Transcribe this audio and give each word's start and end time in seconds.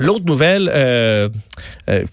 L'autre 0.00 0.24
nouvelle, 0.24 0.70
euh, 0.72 1.28
euh, 1.90 2.04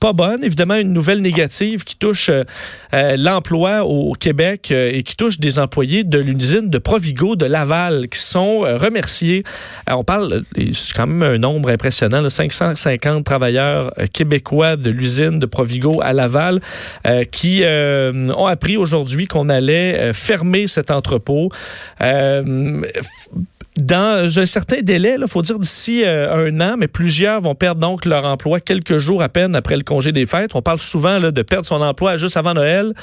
pas 0.00 0.12
bonne, 0.12 0.44
évidemment, 0.44 0.76
une 0.76 0.92
nouvelle 0.92 1.20
négative 1.20 1.84
qui 1.84 1.96
touche 1.96 2.30
euh, 2.30 3.16
l'emploi 3.16 3.84
au 3.84 4.12
Québec 4.12 4.70
et 4.70 5.02
qui 5.02 5.16
touche 5.16 5.38
des 5.38 5.58
employés 5.58 6.04
de 6.04 6.18
l'usine 6.18 6.70
de 6.70 6.78
Provigo 6.78 7.36
de 7.36 7.46
Laval 7.46 8.08
qui 8.08 8.18
sont 8.18 8.60
remerciés. 8.60 9.42
on 9.88 10.04
parle, 10.04 10.42
c'est 10.56 10.94
quand 10.94 11.06
même 11.06 11.22
un 11.22 11.38
nombre 11.38 11.70
impressionnant, 11.70 12.20
là, 12.20 12.30
550 12.30 13.24
travailleurs 13.24 13.92
québécois 14.12 14.76
de 14.76 14.90
l'usine 14.90 15.38
de 15.38 15.46
Provigo 15.46 16.00
à 16.02 16.12
Laval 16.12 16.60
qui 17.30 17.62
ont 17.64 18.46
appris 18.46 18.76
aujourd'hui 18.76 19.26
qu'on 19.26 19.48
allait 19.48 20.12
fermer 20.12 20.66
cet 20.66 20.90
entrepôt 20.90 21.50
dans 23.76 24.38
un 24.38 24.46
certain 24.46 24.82
délai, 24.82 25.16
il 25.20 25.26
faut 25.26 25.42
dire 25.42 25.58
d'ici 25.58 26.02
euh, 26.04 26.48
un 26.48 26.60
an, 26.60 26.76
mais 26.78 26.86
plusieurs 26.86 27.40
vont 27.40 27.56
perdre 27.56 27.80
donc 27.80 28.04
leur 28.04 28.24
emploi 28.24 28.60
quelques 28.60 28.98
jours 28.98 29.20
à 29.20 29.28
peine 29.28 29.56
après 29.56 29.76
le 29.76 29.82
congé 29.82 30.12
des 30.12 30.26
fêtes. 30.26 30.54
On 30.54 30.62
parle 30.62 30.78
souvent 30.78 31.18
de 31.18 31.42
perdre 31.42 31.66
son 31.66 31.80
emploi 31.80 32.16
juste 32.16 32.36
avant 32.36 32.54
Noël, 32.54 32.94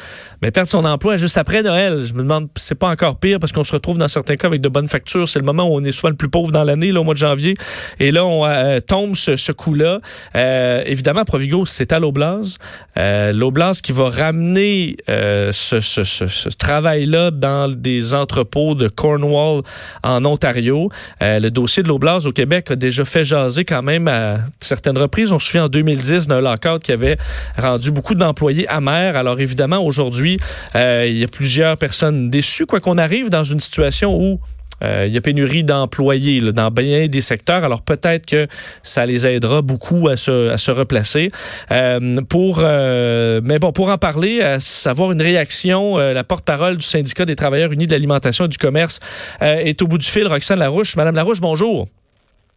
mais 0.41 0.49
perdre 0.49 0.69
son 0.69 0.85
emploi 0.85 1.17
juste 1.17 1.37
après 1.37 1.61
Noël. 1.61 2.03
Je 2.03 2.13
me 2.13 2.19
demande, 2.19 2.47
c'est 2.55 2.79
pas 2.79 2.87
encore 2.87 3.19
pire 3.19 3.39
parce 3.39 3.51
qu'on 3.51 3.65
se 3.65 3.73
retrouve 3.73 3.97
dans 3.97 4.07
certains 4.07 4.37
cas 4.37 4.47
avec 4.47 4.61
de 4.61 4.69
bonnes 4.69 4.87
factures. 4.87 5.27
C'est 5.27 5.39
le 5.39 5.45
moment 5.45 5.63
où 5.63 5.75
on 5.75 5.83
est 5.83 5.91
souvent 5.91 6.09
le 6.09 6.15
plus 6.15 6.29
pauvre 6.29 6.53
dans 6.53 6.63
l'année, 6.63 6.93
au 6.93 7.03
mois 7.03 7.15
de 7.15 7.19
janvier. 7.19 7.53
Et 7.99 8.11
là, 8.11 8.25
on 8.25 8.45
euh, 8.45 8.79
tombe 8.79 9.15
ce, 9.15 9.51
coup-là. 9.51 9.99
Euh, 10.35 10.83
évidemment, 10.85 11.25
Provigo, 11.25 11.65
c'est 11.65 11.91
à 11.91 11.99
l'Oblast. 11.99 12.59
Euh, 12.97 13.33
L'Oblast 13.33 13.81
qui 13.81 13.91
va 13.91 14.09
ramener 14.09 14.95
ce 15.07 16.49
travail-là 16.55 17.31
dans 17.31 17.69
des 17.69 18.13
entrepôts 18.13 18.73
de 18.73 18.87
Cornwall 18.87 19.63
en 20.03 20.23
Ontario 20.23 20.60
euh, 20.69 21.39
le 21.39 21.51
dossier 21.51 21.83
de 21.83 21.87
l'Oblast 21.87 22.25
au 22.25 22.31
Québec 22.31 22.71
a 22.71 22.75
déjà 22.75 23.05
fait 23.05 23.23
jaser 23.23 23.65
quand 23.65 23.81
même 23.81 24.07
à 24.07 24.37
certaines 24.59 24.97
reprises. 24.97 25.31
On 25.31 25.39
se 25.39 25.47
souvient 25.47 25.65
en 25.65 25.69
2010 25.69 26.27
d'un 26.27 26.41
lockout 26.41 26.81
qui 26.81 26.91
avait 26.91 27.17
rendu 27.57 27.91
beaucoup 27.91 28.15
d'employés 28.15 28.67
amers. 28.67 29.15
Alors 29.15 29.39
évidemment, 29.39 29.79
aujourd'hui, 29.79 30.39
euh, 30.75 31.05
il 31.07 31.17
y 31.17 31.23
a 31.23 31.27
plusieurs 31.27 31.77
personnes 31.77 32.29
déçues, 32.29 32.65
quoi 32.65 32.79
qu'on 32.79 32.97
arrive 32.97 33.29
dans 33.29 33.43
une 33.43 33.59
situation 33.59 34.15
où 34.15 34.39
euh, 34.83 35.05
il 35.07 35.13
y 35.13 35.17
a 35.17 35.21
pénurie 35.21 35.63
d'employés 35.63 36.41
dans 36.51 36.71
bien 36.71 37.07
des 37.07 37.21
secteurs. 37.21 37.63
Alors 37.63 37.81
peut-être 37.81 38.25
que 38.25 38.47
ça 38.83 39.05
les 39.05 39.27
aidera 39.27 39.61
beaucoup 39.61 40.07
à 40.07 40.15
se, 40.15 40.49
à 40.49 40.57
se 40.57 40.71
replacer. 40.71 41.29
Euh, 41.71 42.21
pour, 42.21 42.59
euh, 42.63 43.41
mais 43.43 43.59
bon, 43.59 43.71
pour 43.71 43.89
en 43.89 43.97
parler, 43.97 44.41
à 44.41 44.59
savoir 44.59 45.11
une 45.11 45.21
réaction, 45.21 45.97
la 45.97 46.23
porte-parole 46.23 46.77
du 46.77 46.85
syndicat 46.85 47.25
des 47.25 47.35
travailleurs 47.35 47.71
unis 47.71 47.87
de 47.87 47.91
l'alimentation 47.91 48.45
et 48.45 48.49
du 48.49 48.57
commerce 48.57 48.99
est 49.41 49.81
au 49.81 49.87
bout 49.87 49.97
du 49.97 50.07
fil. 50.07 50.27
Roxane 50.27 50.59
Larouche. 50.59 50.95
Madame 50.95 51.15
Larouche, 51.15 51.41
bonjour. 51.41 51.87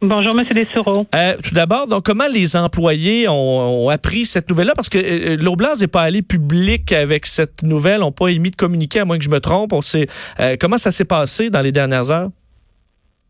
Bonjour, 0.01 0.37
M. 0.37 0.45
Dessureau. 0.53 1.07
Euh, 1.15 1.33
tout 1.41 1.53
d'abord, 1.53 1.87
donc 1.87 2.03
comment 2.05 2.27
les 2.31 2.57
employés 2.57 3.27
ont, 3.29 3.89
appris 3.89 4.25
cette 4.25 4.49
nouvelle-là? 4.49 4.73
Parce 4.75 4.89
que 4.89 4.97
euh, 4.97 5.37
l'Oblast 5.37 5.81
n'est 5.81 5.87
pas 5.87 6.01
allé 6.01 6.21
public 6.21 6.91
avec 6.91 7.25
cette 7.25 7.63
nouvelle, 7.63 8.01
n'ont 8.01 8.11
pas 8.11 8.27
émis 8.27 8.51
de 8.51 8.55
communiqué, 8.57 8.99
à 8.99 9.05
moins 9.05 9.17
que 9.17 9.23
je 9.23 9.29
me 9.29 9.39
trompe. 9.39 9.71
On 9.71 9.81
sait, 9.81 10.07
euh, 10.39 10.57
comment 10.59 10.77
ça 10.77 10.91
s'est 10.91 11.05
passé 11.05 11.49
dans 11.49 11.61
les 11.61 11.71
dernières 11.71 12.11
heures? 12.11 12.29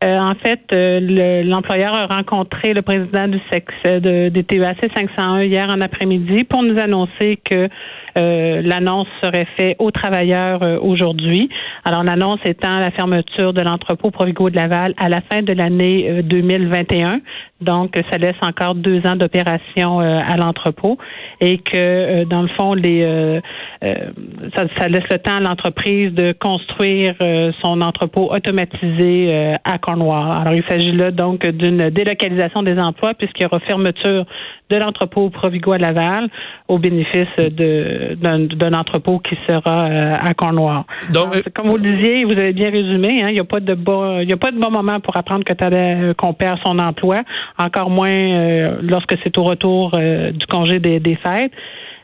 en 0.04 0.34
fait, 0.34 0.60
l'employeur 0.72 1.94
a 1.94 2.06
rencontré 2.06 2.74
le 2.74 2.82
président 2.82 3.28
du 3.28 3.40
sexe 3.50 3.74
de, 3.84 4.28
de 4.28 4.40
TEAC 4.42 4.92
501 4.94 5.42
hier 5.42 5.68
en 5.70 5.80
après-midi 5.80 6.44
pour 6.44 6.62
nous 6.62 6.78
annoncer 6.78 7.40
que 7.42 7.68
euh, 8.16 8.62
l'annonce 8.62 9.08
serait 9.22 9.46
faite 9.56 9.76
aux 9.78 9.90
travailleurs 9.90 10.62
euh, 10.62 10.78
aujourd'hui. 10.80 11.50
Alors, 11.84 12.02
l'annonce 12.02 12.40
étant 12.44 12.78
la 12.78 12.90
fermeture 12.90 13.52
de 13.52 13.60
l'entrepôt 13.60 14.10
Provigo 14.10 14.48
de 14.48 14.56
Laval 14.56 14.94
à 14.96 15.08
la 15.08 15.20
fin 15.20 15.42
de 15.42 15.52
l'année 15.52 16.22
2021. 16.22 17.14
Euh, 17.14 17.18
Donc, 17.60 17.94
ça 18.10 18.18
laisse 18.18 18.36
encore 18.42 18.74
deux 18.74 19.06
ans 19.06 19.16
d'opération 19.16 20.00
à 20.00 20.36
l'entrepôt 20.36 20.98
et 21.40 21.58
que, 21.58 22.24
dans 22.24 22.42
le 22.42 22.48
fond, 22.48 22.74
les 22.74 23.40
ça, 23.80 24.88
laisse 24.88 25.08
le 25.10 25.18
temps 25.18 25.36
à 25.36 25.40
l'entreprise 25.40 26.12
de 26.12 26.34
construire 26.38 27.14
son 27.62 27.80
entrepôt 27.80 28.30
automatisé 28.30 29.56
à 29.64 29.78
Cornwall. 29.78 30.42
Alors, 30.42 30.52
il 30.52 30.64
s'agit 30.68 30.92
là 30.92 31.10
donc 31.10 31.46
d'une 31.46 31.88
délocalisation 31.88 32.62
des 32.62 32.78
emplois 32.78 33.14
puisqu'il 33.14 33.44
y 33.44 33.46
aura 33.46 33.60
fermeture 33.60 34.26
de 34.68 34.76
l'entrepôt 34.76 35.30
Provigo 35.30 35.72
à 35.72 35.78
Laval 35.78 36.28
au 36.68 36.78
bénéfice 36.78 37.36
de, 37.38 38.05
d'un, 38.14 38.72
entrepôt 38.72 39.18
qui 39.18 39.36
sera 39.46 39.86
euh, 39.86 40.16
à 40.20 40.34
Cornwall. 40.34 40.82
Donc, 41.12 41.34
euh, 41.34 41.42
comme 41.54 41.68
vous 41.68 41.76
le 41.76 41.96
disiez, 41.96 42.24
vous 42.24 42.32
avez 42.32 42.52
bien 42.52 42.70
résumé, 42.70 43.22
hein, 43.22 43.28
il 43.28 43.34
n'y 43.34 43.40
a 43.40 43.44
pas 43.44 43.60
de 43.60 43.74
bon, 43.74 44.20
il 44.20 44.28
y 44.28 44.32
a 44.32 44.36
pas 44.36 44.50
de 44.50 44.58
bon 44.58 44.70
moment 44.70 45.00
pour 45.00 45.16
apprendre 45.16 45.44
que 45.44 45.52
euh, 45.62 46.14
qu'on 46.14 46.34
perd 46.34 46.58
son 46.64 46.78
emploi, 46.78 47.22
encore 47.58 47.90
moins 47.90 48.76
lorsque 48.82 49.16
c'est 49.22 49.36
au 49.38 49.44
retour 49.44 49.90
du 49.90 50.46
congé 50.46 50.78
des, 50.78 51.00
des 51.00 51.16
fêtes 51.16 51.52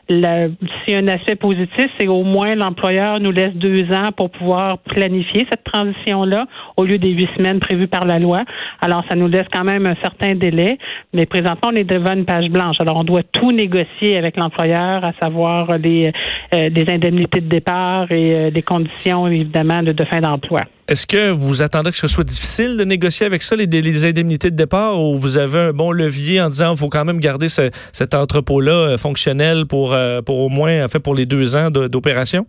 si 0.09 0.95
un 0.95 1.07
aspect 1.07 1.35
positif, 1.35 1.87
c'est 1.97 2.07
au 2.07 2.23
moins 2.23 2.55
l'employeur 2.55 3.19
nous 3.19 3.31
laisse 3.31 3.53
deux 3.53 3.83
ans 3.93 4.11
pour 4.15 4.29
pouvoir 4.29 4.77
planifier 4.79 5.45
cette 5.49 5.63
transition-là 5.63 6.45
au 6.75 6.83
lieu 6.83 6.97
des 6.97 7.11
huit 7.11 7.29
semaines 7.37 7.59
prévues 7.59 7.87
par 7.87 8.05
la 8.05 8.19
loi. 8.19 8.43
Alors, 8.81 9.03
ça 9.09 9.15
nous 9.15 9.27
laisse 9.27 9.47
quand 9.53 9.63
même 9.63 9.87
un 9.87 9.95
certain 10.01 10.35
délai, 10.35 10.77
mais 11.13 11.25
présentement, 11.25 11.71
on 11.71 11.75
est 11.75 11.83
devant 11.83 12.13
une 12.13 12.25
page 12.25 12.49
blanche. 12.49 12.77
Alors, 12.79 12.97
on 12.97 13.03
doit 13.03 13.23
tout 13.23 13.51
négocier 13.51 14.17
avec 14.17 14.35
l'employeur, 14.35 15.05
à 15.05 15.13
savoir 15.21 15.77
les, 15.77 16.11
euh, 16.53 16.69
indemnités 16.89 17.39
de 17.39 17.47
départ 17.47 18.11
et 18.11 18.35
euh, 18.35 18.49
des 18.49 18.61
conditions, 18.61 19.27
évidemment, 19.27 19.83
de 19.83 20.03
fin 20.05 20.19
d'emploi. 20.19 20.63
Est-ce 20.87 21.07
que 21.07 21.31
vous 21.31 21.61
attendez 21.61 21.91
que 21.91 21.97
ce 21.97 22.09
soit 22.09 22.25
difficile 22.25 22.75
de 22.75 22.83
négocier 22.83 23.25
avec 23.25 23.41
ça, 23.41 23.55
les, 23.55 24.05
indemnités 24.05 24.51
de 24.51 24.55
départ, 24.55 24.99
ou 24.99 25.15
vous 25.15 25.37
avez 25.37 25.59
un 25.59 25.73
bon 25.73 25.91
levier 25.91 26.41
en 26.41 26.49
disant 26.49 26.71
qu'il 26.71 26.79
faut 26.79 26.89
quand 26.89 27.05
même 27.05 27.19
garder 27.19 27.47
cet 27.47 28.13
entrepôt-là 28.13 28.71
euh, 28.71 28.97
fonctionnel 28.97 29.65
pour, 29.65 29.93
euh, 29.93 30.21
pour 30.21 30.39
au 30.39 30.49
moins, 30.49 30.83
en 30.83 30.87
fait, 30.89 30.99
pour 30.99 31.15
les 31.15 31.25
deux 31.25 31.55
ans 31.55 31.71
d'opération? 31.71 32.45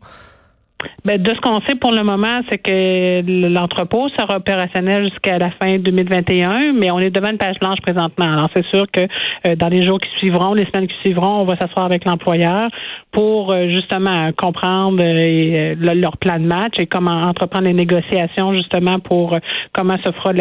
Ben, 1.05 1.21
de 1.21 1.29
ce 1.29 1.41
qu'on 1.41 1.61
sait 1.63 1.75
pour 1.75 1.93
le 1.93 2.03
moment, 2.03 2.41
c'est 2.51 2.59
que 2.59 3.23
l'entrepôt 3.49 4.09
sera 4.19 4.37
opérationnel 4.37 5.05
jusqu'à 5.05 5.39
la 5.39 5.51
fin 5.51 5.79
2021, 5.79 6.73
mais 6.73 6.91
on 6.91 6.99
est 6.99 7.11
devant 7.11 7.31
une 7.31 7.39
page 7.39 7.59
blanche 7.61 7.81
présentement. 7.83 8.25
Alors, 8.25 8.49
c'est 8.55 8.65
sûr 8.67 8.87
que 8.91 9.03
euh, 9.03 9.57
dans 9.57 9.69
les 9.69 9.85
jours 9.85 9.99
qui 10.01 10.09
suivront, 10.19 10.55
les 10.55 10.67
semaines 10.67 10.89
qui 10.89 10.97
suivront, 11.05 11.41
on 11.41 11.45
va 11.45 11.57
s'asseoir 11.57 11.87
avec 11.87 12.05
l'employeur 12.05 12.69
pour 13.13 13.53
euh, 13.53 13.69
justement 13.69 14.31
comprendre 14.33 15.03
euh, 15.03 15.75
leur 15.77 16.17
plan 16.17 16.39
de 16.39 16.47
match 16.47 16.75
et 16.79 16.87
comment 16.87 17.25
entreprendre 17.25 17.67
les 17.67 17.75
négociations 17.75 18.55
justement 18.55 18.99
pour 18.99 19.37
comment 19.73 19.97
se 19.99 20.11
fera 20.13 20.33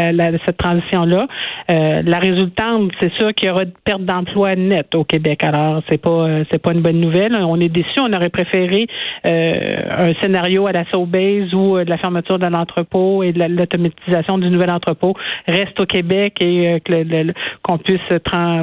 cette 0.45 0.57
transition-là. 0.57 1.27
la 1.67 2.19
résultante, 2.19 2.91
c'est 3.01 3.11
sûr 3.13 3.33
qu'il 3.33 3.47
y 3.47 3.51
aura 3.51 3.65
de 3.65 3.73
perte 3.83 4.03
d'emploi 4.03 4.55
nette 4.55 4.95
au 4.95 5.03
Québec. 5.03 5.43
Alors, 5.43 5.81
c'est 5.89 6.01
pas 6.01 6.27
c'est 6.51 6.61
pas 6.61 6.73
une 6.73 6.81
bonne 6.81 6.99
nouvelle. 6.99 7.35
On 7.43 7.59
est 7.59 7.69
déçus. 7.69 7.99
On 7.99 8.11
aurait 8.13 8.29
préféré 8.29 8.87
un 9.23 10.13
scénario 10.21 10.32
scénario 10.33 10.65
à 10.67 10.71
la 10.71 10.83
Sobeys 10.91 11.53
ou 11.53 11.77
euh, 11.77 11.85
de 11.85 11.89
la 11.89 11.97
fermeture 11.97 12.39
de 12.39 12.47
l'entrepôt 12.47 13.21
et 13.23 13.33
de 13.33 13.43
l'automatisation 13.43 14.37
du 14.37 14.49
nouvel 14.49 14.71
entrepôt 14.71 15.13
reste 15.47 15.79
au 15.79 15.85
Québec 15.85 16.37
et 16.41 16.79
euh, 16.89 17.31
qu'on 17.61 17.77
puisse 17.77 17.99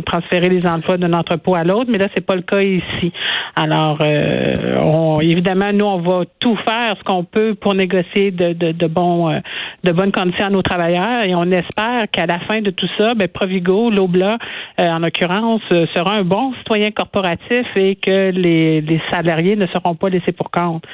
transférer 0.04 0.48
les 0.48 0.66
emplois 0.66 0.96
d'un 0.96 1.12
entrepôt 1.12 1.54
à 1.54 1.64
l'autre, 1.64 1.90
mais 1.90 1.98
là 1.98 2.08
c'est 2.14 2.26
pas 2.26 2.34
le 2.34 2.42
cas 2.42 2.60
ici. 2.60 3.12
Alors 3.54 3.98
euh, 4.02 5.20
évidemment 5.20 5.72
nous 5.72 5.86
on 5.86 5.98
va 5.98 6.24
tout 6.40 6.56
faire 6.56 6.94
ce 6.98 7.04
qu'on 7.04 7.24
peut 7.24 7.54
pour 7.54 7.74
négocier 7.74 8.30
de, 8.30 8.52
de, 8.52 8.72
de 8.72 8.86
bons 8.86 9.40
de 9.84 9.92
bonnes 9.92 10.12
conditions 10.12 10.46
à 10.46 10.50
nos 10.50 10.62
travailleurs 10.62 11.24
et 11.24 11.34
on 11.34 11.50
espère 11.52 12.02
qu'à 12.10 12.26
la 12.26 12.40
fin 12.40 12.60
de 12.60 12.70
tout 12.70 12.88
ça, 12.98 13.14
ben 13.14 13.28
Provigo, 13.28 13.90
l'Obla 13.90 14.38
en 14.78 14.98
l'occurrence 14.98 15.62
sera 15.70 16.16
un 16.16 16.22
bon 16.22 16.52
citoyen 16.58 16.90
corporatif 16.90 17.66
et 17.76 17.96
que 17.96 18.30
les 18.30 19.00
salariés 19.12 19.56
ne 19.56 19.66
seront 19.68 19.94
pas 19.94 20.08
laissés 20.08 20.32
pour 20.32 20.50
compte. 20.50 20.84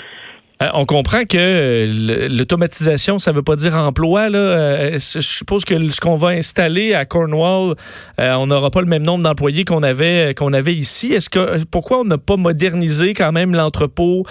Euh, 0.62 0.68
on 0.72 0.86
comprend 0.86 1.24
que 1.24 1.36
euh, 1.36 2.28
l'automatisation, 2.30 3.18
ça 3.18 3.30
ne 3.30 3.36
veut 3.36 3.42
pas 3.42 3.56
dire 3.56 3.74
emploi. 3.76 4.30
Là. 4.30 4.38
Euh, 4.38 4.92
je 4.94 5.20
suppose 5.20 5.66
que 5.66 5.90
ce 5.90 6.00
qu'on 6.00 6.14
va 6.14 6.28
installer 6.28 6.94
à 6.94 7.04
Cornwall, 7.04 7.74
on 8.18 8.46
n'aura 8.46 8.70
pas 8.70 8.80
le 8.80 8.86
même 8.86 9.02
nombre 9.02 9.22
d'employés 9.22 9.64
qu'on 9.64 9.82
avait 9.82 10.34
qu'on 10.34 10.53
avait 10.53 10.74
ici. 10.74 11.12
Est-ce 11.12 11.28
que 11.28 11.62
pourquoi 11.64 12.00
on 12.00 12.04
n'a 12.04 12.18
pas 12.18 12.36
modernisé 12.36 13.12
quand 13.12 13.32
même 13.32 13.54
l'entrepôt 13.54 14.24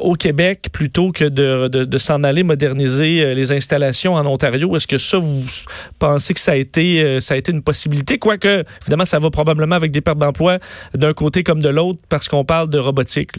au 0.00 0.14
Québec 0.14 0.68
plutôt 0.72 1.12
que 1.12 1.24
de, 1.24 1.98
s'en 1.98 2.24
aller 2.24 2.42
moderniser 2.42 3.34
les 3.34 3.52
installations 3.52 4.14
en 4.14 4.26
Ontario? 4.26 4.74
Est-ce 4.76 4.86
que 4.86 4.98
ça 4.98 5.18
vous 5.18 5.44
pensez 5.98 6.34
que 6.34 6.40
ça 6.40 6.52
a 6.52 6.56
été 6.56 7.20
ça 7.20 7.34
a 7.34 7.36
été 7.36 7.52
une 7.52 7.62
possibilité? 7.62 8.18
Quoique 8.18 8.64
évidemment 8.82 9.04
ça 9.04 9.18
va 9.18 9.30
probablement 9.30 9.76
avec 9.76 9.90
des 9.90 10.00
pertes 10.00 10.18
d'emplois 10.18 10.58
d'un 10.94 11.12
côté 11.12 11.42
comme 11.42 11.62
de 11.62 11.68
l'autre 11.68 12.00
parce 12.08 12.28
qu'on 12.28 12.44
parle 12.44 12.68
de 12.68 12.78
robotique. 12.78 13.32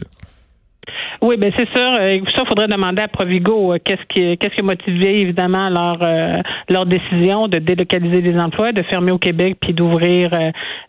Oui, 1.22 1.36
ben 1.36 1.52
c'est 1.54 1.68
sûr. 1.76 1.86
Euh, 2.00 2.18
ça, 2.34 2.42
il 2.42 2.48
faudrait 2.48 2.66
demander 2.66 3.02
à 3.02 3.08
Provigo 3.08 3.74
euh, 3.74 3.78
qu'est-ce 3.84 4.02
qui, 4.08 4.38
qu'est-ce 4.38 4.54
qui 4.54 4.60
a 4.62 4.64
motivé 4.64 5.20
évidemment 5.20 5.68
leur 5.68 5.98
euh, 6.00 6.40
leur 6.70 6.86
décision 6.86 7.46
de 7.46 7.58
délocaliser 7.58 8.22
les 8.22 8.38
emplois, 8.38 8.72
de 8.72 8.82
fermer 8.84 9.12
au 9.12 9.18
Québec 9.18 9.58
puis 9.60 9.74
d'ouvrir 9.74 10.32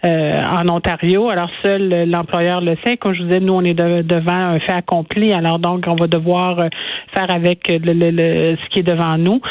en 0.04 0.69
Ontario. 0.69 1.30
Alors 1.30 1.50
seul 1.63 2.10
l'employeur 2.10 2.62
le 2.62 2.78
sait. 2.86 2.98
Comme 2.98 3.13
je 3.13 3.19
vous 3.19 3.25
disais, 3.25 3.39
nous 3.39 3.54
on 3.54 3.63
est 3.63 3.74
devant 3.74 4.31
un 4.31 4.60
fait 4.60 4.72
accompli. 4.72 5.33
Alors 5.33 5.60
donc 5.60 5.86
on 5.92 5.95
va 5.95 6.07
devoir 6.07 6.69
faire 7.13 7.33
avec 7.33 7.68
le, 7.68 8.56
ce 8.56 8.69
qui 8.69 8.80
est 8.80 8.83
devant 8.83 9.18
nous. 9.18 9.42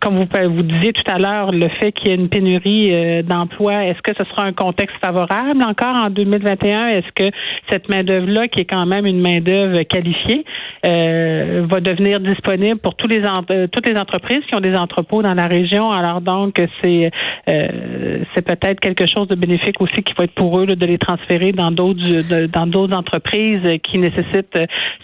comme 0.00 0.14
vous 0.14 0.26
vous 0.54 0.62
disiez 0.62 0.92
tout 0.92 1.12
à 1.12 1.18
l'heure, 1.18 1.52
le 1.52 1.68
fait 1.80 1.92
qu'il 1.92 2.08
y 2.08 2.12
ait 2.12 2.16
une 2.16 2.28
pénurie 2.28 3.22
d'emplois, 3.24 3.84
est-ce 3.84 4.00
que 4.02 4.12
ce 4.16 4.24
sera 4.30 4.46
un 4.46 4.52
contexte 4.52 4.96
favorable 5.04 5.62
encore 5.64 5.94
en 5.94 6.10
2021 6.10 6.88
Est-ce 6.88 7.12
que 7.14 7.36
cette 7.70 7.90
main 7.90 8.02
d'œuvre 8.02 8.28
là, 8.28 8.48
qui 8.48 8.60
est 8.60 8.70
quand 8.70 8.86
même 8.86 9.04
une 9.04 9.20
main 9.20 9.40
d'œuvre 9.40 9.57
qualifiée 9.88 10.44
euh, 10.86 11.66
va 11.68 11.80
devenir 11.80 12.20
disponible 12.20 12.78
pour 12.78 12.94
tous 12.94 13.08
les 13.08 13.22
euh, 13.24 13.66
toutes 13.66 13.86
les 13.86 13.98
entreprises 13.98 14.44
qui 14.48 14.54
ont 14.54 14.60
des 14.60 14.74
entrepôts 14.76 15.22
dans 15.22 15.34
la 15.34 15.46
région. 15.46 15.90
Alors 15.90 16.20
donc 16.20 16.62
c'est 16.82 17.10
euh, 17.48 18.18
c'est 18.34 18.42
peut-être 18.42 18.80
quelque 18.80 19.06
chose 19.06 19.28
de 19.28 19.34
bénéfique 19.34 19.80
aussi 19.80 20.02
qui 20.02 20.12
va 20.16 20.24
être 20.24 20.34
pour 20.34 20.58
eux 20.60 20.66
de 20.66 20.86
les 20.86 20.98
transférer 20.98 21.52
dans 21.52 21.70
d'autres 21.70 22.46
dans 22.46 22.66
d'autres 22.66 22.94
entreprises 22.94 23.80
qui 23.82 23.98
nécessitent 23.98 24.58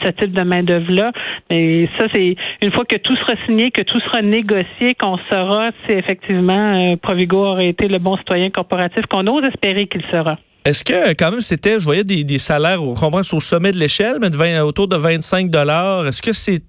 ce 0.04 0.10
type 0.10 0.32
de 0.32 0.42
main 0.42 0.62
d'œuvre 0.62 0.92
là. 0.92 1.12
Mais 1.50 1.88
ça 1.98 2.06
c'est 2.14 2.36
une 2.62 2.72
fois 2.72 2.84
que 2.84 2.96
tout 2.96 3.16
sera 3.16 3.34
signé, 3.46 3.70
que 3.70 3.82
tout 3.82 4.00
sera 4.00 4.22
négocié, 4.22 4.94
qu'on 5.00 5.18
saura 5.30 5.70
si 5.86 5.96
effectivement 5.96 6.96
Provigo 7.02 7.38
aurait 7.38 7.68
été 7.68 7.88
le 7.88 7.98
bon 7.98 8.16
citoyen 8.16 8.50
corporatif 8.50 9.06
qu'on 9.06 9.26
ose 9.26 9.44
espérer 9.44 9.86
qu'il 9.86 10.02
sera. 10.10 10.38
Est-ce 10.64 10.82
que 10.82 11.12
quand 11.12 11.30
même 11.30 11.42
c'était, 11.42 11.78
je 11.78 11.84
voyais 11.84 12.04
des, 12.04 12.38
salaires, 12.38 12.82
on 12.82 12.94
comprend, 12.94 13.20
au 13.20 13.40
sommet 13.40 13.70
de 13.70 13.76
l'échelle, 13.76 14.16
mais 14.20 14.30
de 14.30 14.60
autour 14.62 14.88
de 14.88 14.96
25 14.96 15.50
dollars. 15.50 16.06
Est-ce 16.06 16.22
que 16.22 16.32
c'est 16.32 16.62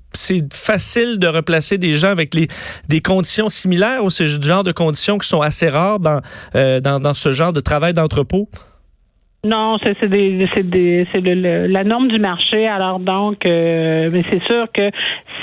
facile 0.53 1.18
de 1.18 1.27
replacer 1.27 1.77
des 1.77 1.94
gens 1.94 2.09
avec 2.09 2.36
des 2.36 3.01
conditions 3.01 3.50
similaires 3.50 4.03
ou 4.03 4.09
c'est 4.09 4.25
le 4.25 4.42
genre 4.42 4.63
de 4.63 4.74
conditions 4.74 5.18
qui 5.18 5.27
sont 5.27 5.42
assez 5.42 5.69
rares 5.69 6.00
dans, 6.00 6.19
euh, 6.56 6.80
ce 7.13 7.31
genre 7.31 7.53
de 7.53 7.62
travail 7.62 7.94
d'entrepôt? 7.94 8.50
Non, 9.45 9.77
c'est 9.83 9.94
la 11.69 11.83
norme 11.83 12.07
du 12.07 12.19
marché. 12.19 12.68
Alors 12.68 13.00
donc, 13.00 13.45
euh, 13.45 14.09
mais 14.12 14.24
c'est 14.31 14.44
sûr 14.44 14.65
que 14.74 14.89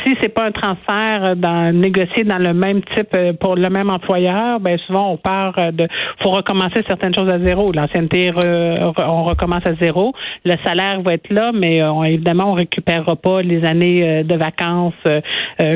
si 0.05 0.17
c'est 0.21 0.29
pas 0.29 0.47
un 0.47 0.53
transfert 0.53 1.31
euh, 1.31 1.35
dans, 1.35 1.75
négocié 1.75 2.25
dans 2.25 2.39
le 2.39 2.53
même 2.53 2.83
type 2.97 3.15
euh, 3.17 3.33
pour 3.33 3.57
le 3.57 3.69
même 3.71 3.91
employeur, 3.91 4.61
ben 4.61 4.79
souvent 4.87 5.13
on 5.13 5.17
part 5.17 5.73
de 5.73 5.87
faut 6.23 6.31
recommencer 6.31 6.83
certaines 6.89 7.15
choses 7.15 7.29
à 7.29 7.39
zéro. 7.39 7.71
L'ancienneté 7.73 8.31
on 8.35 9.25
recommence 9.25 9.67
à 9.67 9.73
zéro. 9.73 10.13
Le 10.45 10.55
salaire 10.65 11.01
va 11.03 11.15
être 11.15 11.31
là, 11.31 11.51
mais 11.53 11.83
on, 11.83 12.05
évidemment 12.05 12.53
on 12.53 12.55
récupérera 12.55 13.17
pas 13.17 13.43
les 13.43 13.65
années 13.65 14.25
de 14.25 14.35
vacances 14.35 14.95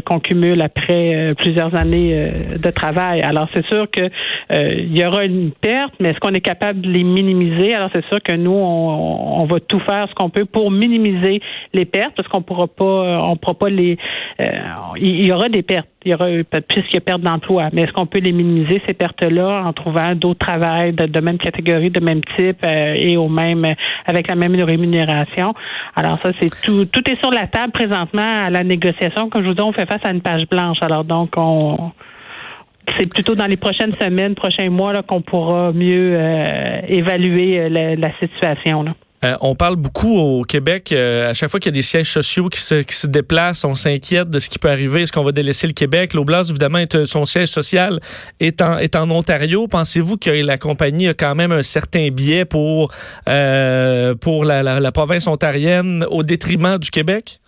qu'on 0.05 0.21
cumule 0.21 0.61
après 0.63 1.35
plusieurs 1.39 1.75
années 1.75 2.31
de 2.57 2.71
travail. 2.71 3.23
Alors 3.23 3.49
c'est 3.55 3.67
sûr 3.67 3.87
que 3.91 4.09
il 4.51 4.97
y 4.97 5.05
aura 5.05 5.25
une 5.25 5.51
perte, 5.53 5.95
mais 6.01 6.11
est-ce 6.11 6.21
qu'on 6.21 6.35
est 6.35 6.41
capable 6.41 6.81
de 6.81 6.91
les 6.91 7.05
minimiser? 7.05 7.75
Alors 7.75 7.91
c'est 7.93 8.05
sûr 8.07 8.23
que 8.23 8.35
nous, 8.35 8.53
on, 8.53 9.45
va 9.45 9.61
tout 9.61 9.81
faire 9.81 10.09
ce 10.09 10.15
qu'on 10.15 10.31
peut 10.31 10.45
pour 10.45 10.71
minimiser 10.71 11.41
les 11.73 11.85
pertes, 11.85 12.15
parce 12.17 12.29
qu'on 12.29 12.43
pourra 12.43 12.67
pas, 12.67 13.21
on 13.23 13.37
pourra 13.37 13.55
pas 13.55 13.69
les. 13.69 13.99
Euh, 14.41 14.45
il 14.97 15.25
y 15.25 15.33
aura 15.33 15.49
des 15.49 15.63
pertes. 15.63 15.89
Il 16.05 16.11
y 16.11 16.15
aura 16.15 16.27
puisqu'il 16.69 16.95
y 16.95 16.99
a 16.99 17.01
perte 17.01 17.23
d'emploi. 17.23 17.69
Mais 17.73 17.83
est-ce 17.83 17.93
qu'on 17.93 18.07
peut 18.07 18.21
les 18.21 18.33
minimiser 18.33 18.81
ces 18.87 18.95
pertes-là 18.95 19.65
en 19.65 19.73
trouvant 19.73 20.15
d'autres 20.15 20.45
travails 20.47 20.93
de, 20.93 21.21
même 21.21 21.39
catégorie, 21.39 21.91
de 21.91 22.01
même 22.01 22.21
type 22.37 22.65
euh, 22.65 22.95
et 22.95 23.17
au 23.17 23.29
même 23.29 23.67
avec 24.07 24.29
la 24.29 24.37
même 24.37 24.55
rémunération? 24.61 25.55
Alors 25.95 26.19
ça, 26.23 26.31
c'est 26.41 26.63
tout. 26.63 26.85
Tout 26.85 27.11
est 27.11 27.19
sur 27.21 27.31
la 27.31 27.47
table 27.47 27.73
présentement 27.73 28.47
à 28.47 28.51
la 28.51 28.63
négociation. 28.63 29.31
Comme 29.31 29.43
je 29.43 29.49
vous 29.49 29.55
dis, 29.55 29.63
on 29.63 29.73
fait 29.73 29.87
face 29.87 30.05
à 30.05 30.13
une 30.13 30.21
page 30.21 30.47
blanche. 30.49 30.79
Alors 30.83 31.05
donc 31.05 31.31
on 31.37 31.93
c'est 32.99 33.13
plutôt 33.13 33.35
dans 33.35 33.47
les 33.47 33.57
prochaines 33.57 33.93
semaines, 33.93 34.35
prochains 34.35 34.71
mois 34.71 35.03
qu'on 35.03 35.21
pourra 35.21 35.73
mieux 35.73 36.17
euh, 36.17 36.81
évaluer 36.89 37.61
euh, 37.61 37.97
la, 37.97 38.13
situation. 38.19 38.83
Là. 38.83 38.95
Euh, 39.25 39.37
on 39.41 39.55
parle 39.55 39.77
beaucoup 39.77 40.19
au 40.19 40.43
Québec, 40.43 40.93
à 40.93 41.33
chaque 41.35 41.51
fois 41.51 41.59
qu'il 41.59 41.71
y 41.71 41.75
a 41.75 41.79
des 41.79 41.83
sièges 41.83 42.11
sociaux 42.11 42.49
qui 42.49 42.61
se, 42.61 42.83
qui 42.83 42.95
se 42.95 43.07
déplacent, 43.07 43.65
on 43.65 43.75
s'inquiète 43.75 44.29
de 44.29 44.39
ce 44.39 44.49
qui 44.49 44.59
peut 44.59 44.71
arriver. 44.71 45.03
Est-ce 45.03 45.13
qu'on 45.13 45.25
va 45.25 45.33
délaisser 45.33 45.67
le 45.67 45.73
Québec? 45.73 46.15
L'Oblast, 46.15 46.51
évidemment, 46.51 46.85
son 47.05 47.25
siège 47.25 47.49
social 47.49 48.01
est 48.41 48.61
en, 48.61 48.79
est 48.79 48.95
en 48.95 49.11
Ontario. 49.11 49.67
Pensez-vous 49.69 50.17
que 50.17 50.31
la 50.31 50.59
compagnie 50.59 51.09
a 51.09 51.15
quand 51.15 51.35
même 51.35 51.53
un 51.53 51.63
certain 51.63 52.09
biais 52.11 52.45
pour, 52.45 52.93
pour 54.21 54.45
la 54.45 54.93
province 54.93 55.27
ontarienne 55.27 56.07
au 56.11 56.23
détriment 56.23 56.79
du 56.79 56.91
Québec? 56.91 57.41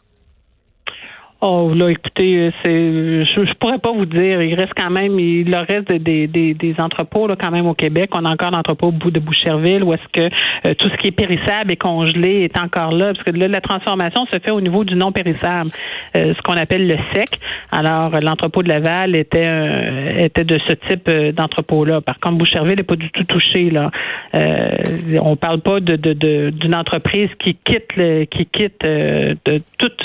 Oh 1.41 1.73
là, 1.73 1.89
écoutez, 1.89 2.37
euh, 2.37 2.51
c'est 2.65 3.25
je, 3.25 3.47
je, 3.47 3.55
pourrais 3.61 3.79
pas 3.79 3.93
vous 3.93 4.07
dire. 4.07 4.43
Il 4.43 4.55
reste 4.55 4.73
quand 4.77 4.91
même, 4.91 5.21
il 5.21 5.49
leur 5.49 5.69
reste 5.69 5.93
des, 5.93 6.27
des, 6.27 6.53
des 6.53 6.75
entrepôts 6.79 7.29
là 7.29 7.37
quand 7.41 7.53
même 7.53 7.69
au 7.69 7.75
Québec. 7.75 8.11
On 8.13 8.25
a 8.25 8.31
encore 8.31 8.51
l'entrepôt 8.51 8.91
de 8.91 9.21
Boucherville 9.21 9.85
où 9.85 9.93
est-ce 9.93 10.09
que 10.13 10.35
euh, 10.67 10.75
tout 10.75 10.89
ce 10.89 10.97
qui 10.97 11.07
est 11.07 11.13
périssable 11.13 11.71
et 11.71 11.77
congelé 11.77 12.43
est 12.43 12.59
encore 12.59 12.91
là, 12.91 13.13
parce 13.15 13.23
que 13.23 13.31
là 13.31 13.47
la 13.47 13.61
transformation 13.61 14.27
se 14.27 14.41
fait 14.41 14.51
au 14.51 14.61
niveau 14.61 14.83
du 14.83 14.97
non 14.97 15.13
périssable, 15.13 15.71
euh, 16.17 16.35
ce 16.35 16.43
qu'on 16.43 16.57
appelle 16.57 16.89
le 16.89 16.97
sec. 17.15 17.29
Alors 17.71 18.19
l'entrepôt 18.21 18.65
de 18.65 18.69
Laval 18.69 19.15
était 19.15 20.25
était 20.25 20.45
de 20.45 20.59
ce 20.67 20.73
type 20.89 21.09
d'entrepôt 21.37 21.85
là. 21.85 22.01
Par 22.01 22.19
contre, 22.19 22.39
Boucherville 22.39 22.79
n'est 22.79 22.83
pas 22.83 22.97
du 22.97 23.11
tout 23.11 23.23
touché 23.23 23.71
là. 23.71 23.93
Euh, 24.35 24.77
on 25.23 25.37
parle 25.37 25.61
pas 25.61 25.79
de 25.79 25.95
d'une 26.51 26.75
entreprise 26.75 27.31
qui 27.39 27.55
quitte 27.55 27.95
le, 27.97 28.25
qui 28.25 28.45
quitte 28.47 28.83
de 28.83 29.63
toutes 29.79 30.03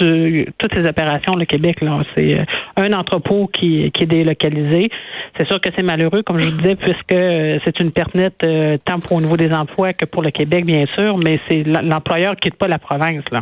toutes 0.59 0.75
ces 0.75 0.85
opérations 0.85 1.22
le 1.31 1.45
Québec. 1.45 1.81
Là, 1.81 2.03
c'est 2.15 2.39
euh, 2.39 2.45
un 2.77 2.93
entrepôt 2.93 3.47
qui, 3.47 3.91
qui 3.91 4.03
est 4.03 4.07
délocalisé. 4.07 4.89
C'est 5.37 5.47
sûr 5.47 5.59
que 5.59 5.69
c'est 5.75 5.83
malheureux, 5.83 6.23
comme 6.23 6.39
je 6.39 6.49
vous 6.49 6.57
disais, 6.57 6.75
puisque 6.75 7.13
euh, 7.13 7.59
c'est 7.65 7.79
une 7.79 7.91
perte 7.91 8.13
nette 8.15 8.35
euh, 8.43 8.77
tant 8.85 8.99
pour 8.99 9.17
au 9.17 9.21
niveau 9.21 9.37
des 9.37 9.51
emplois 9.51 9.93
que 9.93 10.05
pour 10.05 10.21
le 10.21 10.31
Québec, 10.31 10.65
bien 10.65 10.85
sûr, 10.97 11.17
mais 11.17 11.39
c'est 11.49 11.63
l'employeur 11.63 12.35
qui 12.35 12.49
quitte 12.49 12.59
pas 12.59 12.67
la 12.67 12.79
province. 12.79 13.23
Là. 13.31 13.39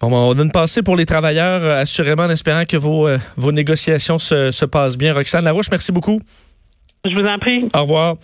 Bon, 0.00 0.10
ben, 0.10 0.16
on 0.16 0.38
a 0.38 0.42
une 0.42 0.52
pensée 0.52 0.82
pour 0.82 0.96
les 0.96 1.06
travailleurs, 1.06 1.62
assurément, 1.64 2.24
en 2.24 2.30
espérant 2.30 2.64
que 2.64 2.76
vos, 2.76 3.08
vos 3.36 3.52
négociations 3.52 4.18
se, 4.18 4.50
se 4.50 4.64
passent 4.64 4.98
bien. 4.98 5.14
Roxane 5.14 5.44
Larouche, 5.44 5.70
merci 5.70 5.92
beaucoup. 5.92 6.20
Je 7.04 7.14
vous 7.14 7.26
en 7.26 7.38
prie. 7.38 7.68
Au 7.74 7.82
revoir. 7.82 8.16